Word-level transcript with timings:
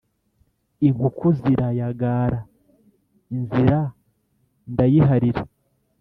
inkuku 0.87 1.27
zirayagara, 1.39 2.39
inzira 3.35 3.79
ndayiharira, 4.71 5.41